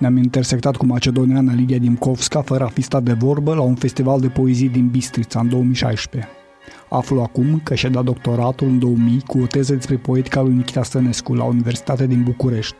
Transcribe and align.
Ne-am 0.00 0.16
intersectat 0.16 0.76
cu 0.76 0.86
macedoneana 0.86 1.52
Lidia 1.52 1.78
Dimkovska 1.78 2.42
fără 2.42 2.64
a 2.64 2.68
fi 2.68 2.80
stat 2.80 3.02
de 3.02 3.12
vorbă 3.12 3.54
la 3.54 3.60
un 3.60 3.74
festival 3.74 4.20
de 4.20 4.28
poezie 4.28 4.68
din 4.68 4.88
Bistrița 4.88 5.40
în 5.40 5.48
2016. 5.48 6.30
Aflu 6.88 7.20
acum 7.20 7.60
că 7.64 7.74
și-a 7.74 7.88
dat 7.88 8.04
doctoratul 8.04 8.66
în 8.66 8.78
2000 8.78 9.22
cu 9.26 9.38
o 9.38 9.46
teză 9.46 9.74
despre 9.74 9.96
poetica 9.96 10.40
lui 10.40 10.54
Nikita 10.54 10.82
Stănescu 10.82 11.34
la 11.34 11.44
Universitatea 11.44 12.06
din 12.06 12.22
București, 12.22 12.76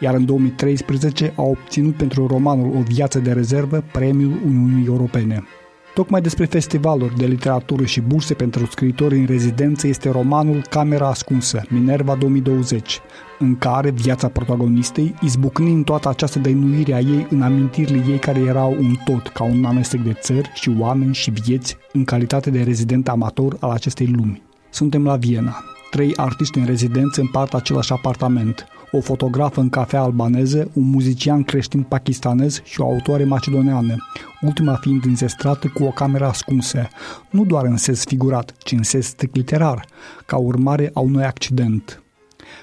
iar 0.00 0.14
în 0.14 0.24
2013 0.24 1.32
a 1.36 1.42
obținut 1.42 1.94
pentru 1.94 2.26
romanul 2.26 2.76
O 2.76 2.80
viață 2.80 3.18
de 3.18 3.32
rezervă 3.32 3.84
premiul 3.92 4.40
Uniunii 4.46 4.86
Europene. 4.86 5.44
Tocmai 5.98 6.20
despre 6.20 6.44
festivaluri 6.44 7.16
de 7.16 7.26
literatură 7.26 7.84
și 7.84 8.00
burse 8.00 8.34
pentru 8.34 8.66
scriitori 8.66 9.18
în 9.18 9.26
rezidență 9.26 9.86
este 9.86 10.10
romanul 10.10 10.62
Camera 10.70 11.08
ascunsă, 11.08 11.62
Minerva 11.68 12.14
2020, 12.14 13.00
în 13.38 13.56
care 13.56 13.90
viața 13.90 14.28
protagonistei, 14.28 15.14
izbucnind 15.22 15.84
toată 15.84 16.08
această 16.08 16.38
dăinuire 16.38 16.94
a 16.94 16.98
ei 16.98 17.26
în 17.30 17.42
amintirile 17.42 18.04
ei 18.08 18.18
care 18.18 18.40
erau 18.40 18.76
un 18.78 18.94
tot, 19.04 19.28
ca 19.28 19.44
un 19.44 19.64
amestec 19.64 20.00
de 20.00 20.12
țări 20.12 20.50
și 20.54 20.76
oameni 20.78 21.14
și 21.14 21.30
vieți, 21.30 21.76
în 21.92 22.04
calitate 22.04 22.50
de 22.50 22.62
rezident 22.62 23.08
amator 23.08 23.56
al 23.60 23.70
acestei 23.70 24.06
lumi. 24.06 24.42
Suntem 24.70 25.04
la 25.04 25.16
Viena. 25.16 25.64
Trei 25.90 26.16
artiști 26.16 26.58
în 26.58 26.64
rezidență 26.64 27.20
împart 27.20 27.54
același 27.54 27.92
apartament– 27.92 28.66
o 28.90 29.00
fotografă 29.00 29.60
în 29.60 29.68
cafea 29.68 30.00
albaneză, 30.00 30.70
un 30.72 30.90
muzician 30.90 31.42
creștin 31.42 31.82
pakistanez 31.82 32.60
și 32.64 32.80
o 32.80 32.84
autoare 32.84 33.24
macedoneană, 33.24 33.96
ultima 34.40 34.74
fiind 34.74 35.04
înzestrată 35.04 35.68
cu 35.68 35.84
o 35.84 35.90
cameră 35.90 36.26
ascunsă, 36.26 36.88
nu 37.30 37.44
doar 37.44 37.64
în 37.64 37.76
sens 37.76 38.04
figurat, 38.04 38.54
ci 38.58 38.72
în 38.72 38.82
sens 38.82 39.06
strict 39.06 39.36
literar, 39.36 39.84
ca 40.26 40.36
urmare 40.36 40.90
a 40.94 41.00
unui 41.00 41.24
accident. 41.24 42.02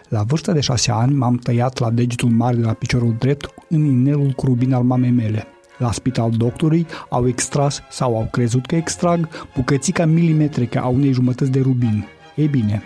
La 0.09 0.23
vârsta 0.23 0.51
de 0.51 0.59
șase 0.59 0.91
ani 0.91 1.13
m-am 1.13 1.35
tăiat 1.35 1.79
la 1.79 1.89
degetul 1.89 2.29
mare 2.29 2.55
de 2.55 2.65
la 2.65 2.73
piciorul 2.73 3.15
drept 3.19 3.53
în 3.69 3.85
inelul 3.85 4.31
cu 4.31 4.45
rubin 4.45 4.73
al 4.73 4.83
mamei 4.83 5.11
mele. 5.11 5.47
La 5.77 5.91
spital 5.91 6.31
doctorii 6.31 6.85
au 7.09 7.27
extras 7.27 7.81
sau 7.89 8.17
au 8.17 8.27
crezut 8.31 8.65
că 8.65 8.75
extrag 8.75 9.27
bucățica 9.55 10.05
milimetrică 10.05 10.79
a 10.79 10.87
unei 10.87 11.11
jumătăți 11.11 11.51
de 11.51 11.59
rubin. 11.59 12.05
Ei 12.35 12.47
bine, 12.47 12.83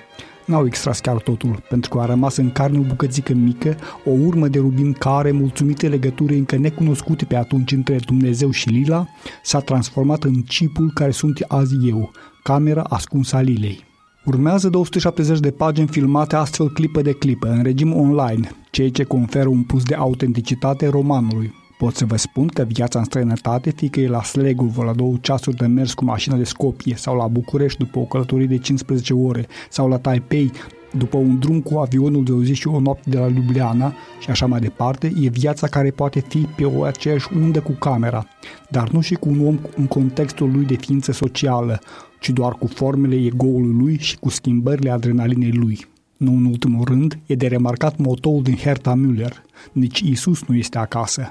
N-au 0.49 0.65
extras 0.65 0.99
chiar 0.99 1.17
totul, 1.17 1.63
pentru 1.69 1.89
că 1.89 2.01
a 2.01 2.05
rămas 2.05 2.35
în 2.35 2.51
carne 2.51 2.79
o 2.79 2.81
bucățică 2.81 3.33
mică, 3.33 3.75
o 4.05 4.09
urmă 4.09 4.47
de 4.47 4.59
rubin 4.59 4.93
care, 4.93 5.31
mulțumite 5.31 5.87
legăturii 5.87 6.37
încă 6.37 6.57
necunoscute 6.57 7.25
pe 7.25 7.35
atunci 7.35 7.71
între 7.71 7.95
Dumnezeu 8.05 8.51
și 8.51 8.69
Lila, 8.69 9.07
s-a 9.43 9.59
transformat 9.59 10.23
în 10.23 10.33
cipul 10.33 10.91
care 10.93 11.11
sunt 11.11 11.45
azi 11.47 11.75
eu, 11.87 12.11
camera 12.43 12.81
ascunsă 12.81 13.35
a 13.35 13.41
Lilei. 13.41 13.83
Urmează 14.25 14.69
270 14.69 15.39
de 15.39 15.51
pagini 15.51 15.87
filmate 15.87 16.35
astfel 16.35 16.69
clipă 16.69 17.01
de 17.01 17.11
clipă, 17.11 17.47
în 17.47 17.63
regim 17.63 17.95
online, 17.95 18.51
ceea 18.71 18.89
ce 18.89 19.03
conferă 19.03 19.47
un 19.47 19.63
plus 19.63 19.83
de 19.83 19.95
autenticitate 19.95 20.87
romanului. 20.87 21.53
Pot 21.79 21.95
să 21.95 22.05
vă 22.05 22.15
spun 22.15 22.47
că 22.47 22.63
viața 22.63 22.99
în 22.99 23.05
străinătate, 23.05 23.69
fie 23.69 23.87
că 23.87 23.99
e 23.99 24.07
la 24.07 24.23
Slegov 24.23 24.77
la 24.77 24.93
două 24.93 25.15
ceasuri 25.21 25.55
de 25.55 25.65
mers 25.65 25.93
cu 25.93 26.05
mașina 26.05 26.35
de 26.35 26.43
Scopie 26.43 26.95
sau 26.95 27.17
la 27.17 27.27
București 27.27 27.77
după 27.77 27.99
o 27.99 28.03
călătorie 28.03 28.45
de 28.45 28.57
15 28.57 29.13
ore 29.13 29.47
sau 29.69 29.87
la 29.87 29.97
Taipei 29.97 30.51
după 30.97 31.17
un 31.17 31.39
drum 31.39 31.61
cu 31.61 31.77
avionul 31.77 32.23
de 32.23 32.31
o 32.31 32.43
zi 32.43 32.53
și 32.53 32.67
o 32.67 32.79
noapte 32.79 33.09
de 33.09 33.17
la 33.17 33.27
Ljubljana 33.27 33.93
și 34.19 34.29
așa 34.29 34.45
mai 34.45 34.59
departe, 34.59 35.13
e 35.21 35.29
viața 35.29 35.67
care 35.67 35.89
poate 35.89 36.19
fi 36.19 36.37
pe 36.37 36.65
o 36.65 36.83
aceeași 36.83 37.27
undă 37.35 37.59
cu 37.59 37.71
camera, 37.71 38.25
dar 38.69 38.89
nu 38.89 39.01
și 39.01 39.13
cu 39.13 39.29
un 39.29 39.45
om 39.45 39.59
în 39.75 39.87
contextul 39.87 40.51
lui 40.51 40.65
de 40.65 40.75
ființă 40.75 41.11
socială, 41.11 41.79
ci 42.19 42.29
doar 42.29 42.53
cu 42.53 42.67
formele 42.67 43.15
egoului 43.15 43.73
lui 43.73 43.97
și 43.99 44.17
cu 44.17 44.29
schimbările 44.29 44.89
adrenalinei 44.89 45.51
lui. 45.51 45.85
Nu 46.17 46.31
în 46.31 46.45
ultimul 46.45 46.83
rând, 46.83 47.19
e 47.25 47.35
de 47.35 47.47
remarcat 47.47 47.97
motoul 47.97 48.43
din 48.43 48.55
Herta 48.55 48.93
Müller, 48.95 49.33
nici 49.71 49.99
Isus 49.99 50.43
nu 50.47 50.55
este 50.55 50.77
acasă 50.77 51.29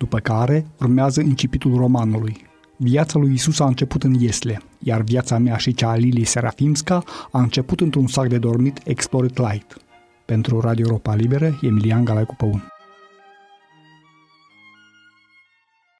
după 0.00 0.18
care 0.18 0.66
urmează 0.78 1.20
incipitul 1.20 1.76
romanului. 1.76 2.36
Viața 2.76 3.18
lui 3.18 3.32
Isus 3.32 3.60
a 3.60 3.66
început 3.66 4.02
în 4.02 4.14
Iesle, 4.14 4.62
iar 4.78 5.00
viața 5.02 5.38
mea 5.38 5.56
și 5.56 5.74
cea 5.74 5.90
a 5.90 5.96
Liliei 5.96 6.24
Serafimska 6.24 7.02
a 7.30 7.40
început 7.40 7.80
într-un 7.80 8.06
sac 8.06 8.26
de 8.28 8.38
dormit 8.38 8.80
Exploret 8.84 9.38
Light. 9.38 9.76
Pentru 10.24 10.60
Radio 10.60 10.84
Europa 10.86 11.14
Liberă, 11.14 11.58
Emilian 11.62 12.04
Galaicu 12.04 12.34
Păun. 12.34 12.79